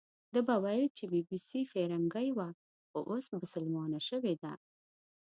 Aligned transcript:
ده 0.33 0.39
به 0.47 0.55
ویل 0.63 0.85
چې 0.97 1.03
بي 1.11 1.21
بي 1.27 1.37
سي 1.47 1.61
فیرنګۍ 1.71 2.29
وه، 2.37 2.49
خو 2.89 2.99
اوس 3.09 3.25
بسلمانه 3.41 3.99
شوې 4.09 4.33
ده. 4.43 4.53